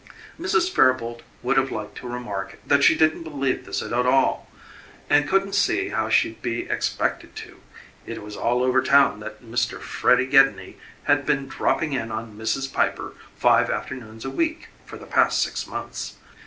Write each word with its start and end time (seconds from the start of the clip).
Mrs. 0.39 0.67
Fairboalt 0.73 1.21
would 1.43 1.57
have 1.57 1.69
liked 1.69 1.95
to 1.99 2.07
remark 2.07 2.57
that 2.65 2.83
she 2.83 2.95
didn't 2.95 3.21
believe 3.21 3.67
this 3.67 3.83
at 3.83 3.93
all 3.93 4.49
and 5.11 5.29
couldn't 5.29 5.53
see 5.53 5.89
how 5.89 6.09
she'd 6.09 6.41
be 6.41 6.61
expected 6.61 7.35
to 7.35 7.61
it 8.07 8.23
was 8.23 8.35
all 8.35 8.63
over 8.63 8.81
town 8.81 9.19
that 9.19 9.43
Mr. 9.43 9.79
Freddy 9.79 10.25
Gedney 10.25 10.77
had 11.03 11.23
been 11.27 11.47
dropping 11.47 11.93
in 11.93 12.11
on 12.11 12.35
Mrs. 12.35 12.73
Piper 12.73 13.13
five 13.35 13.69
afternoons 13.69 14.25
a 14.25 14.31
week 14.31 14.69
for 14.87 14.97
the 14.97 15.05
past 15.05 15.39
six 15.39 15.67
months. 15.67 16.15